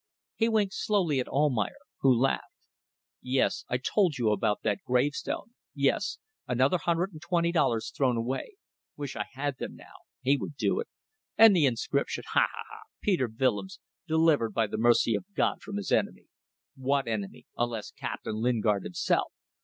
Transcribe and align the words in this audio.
He 0.35 0.49
winked 0.49 0.73
slowly 0.73 1.19
at 1.19 1.27
Almayer, 1.27 1.77
who 1.99 2.11
laughed. 2.11 2.55
"Yes! 3.21 3.65
I 3.69 3.77
told 3.77 4.17
you 4.17 4.31
about 4.31 4.63
that 4.63 4.79
gravestone. 4.83 5.53
Yes! 5.75 6.17
Another 6.47 6.79
hundred 6.79 7.11
and 7.11 7.21
twenty 7.21 7.51
dollars 7.51 7.91
thrown 7.95 8.17
away. 8.17 8.55
Wish 8.97 9.15
I 9.15 9.25
had 9.33 9.59
them 9.59 9.75
now. 9.75 9.93
He 10.23 10.37
would 10.37 10.55
do 10.55 10.79
it. 10.79 10.87
And 11.37 11.55
the 11.55 11.67
inscription. 11.67 12.23
Ha! 12.29 12.47
ha! 12.51 12.63
ha! 12.67 12.79
'Peter 13.03 13.27
Willems, 13.29 13.79
Delivered 14.07 14.55
by 14.55 14.65
the 14.65 14.79
Mercy 14.79 15.13
of 15.13 15.31
God 15.35 15.61
from 15.61 15.75
his 15.77 15.91
Enemy.' 15.91 16.25
What 16.75 17.07
enemy 17.07 17.45
unless 17.55 17.91
Captain 17.91 18.37
Lingard 18.37 18.81
himself? 18.83 19.31